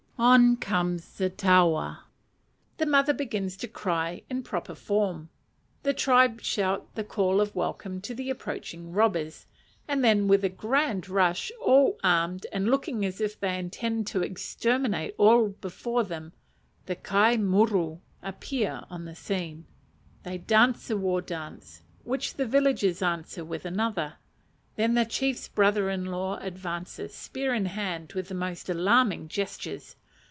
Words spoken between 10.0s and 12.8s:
then with a grand rush, all armed, and